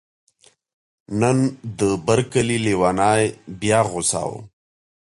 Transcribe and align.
نن 1.19 1.37
د 1.77 1.79
بر 2.05 2.19
کلي 2.31 2.57
لیونی 2.65 3.23
بیا 3.59 3.79
غوسه 3.89 4.21
و 4.29 4.31